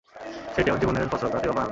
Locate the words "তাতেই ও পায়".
1.33-1.63